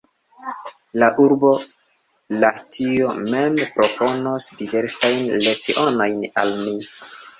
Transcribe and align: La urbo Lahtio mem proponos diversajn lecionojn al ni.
La 1.01 1.09
urbo 1.25 1.51
Lahtio 2.43 3.11
mem 3.27 3.61
proponos 3.77 4.49
diversajn 4.63 5.23
lecionojn 5.49 6.29
al 6.45 6.53
ni. 6.65 6.77